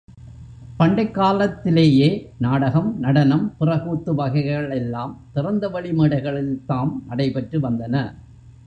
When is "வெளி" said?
5.69-5.91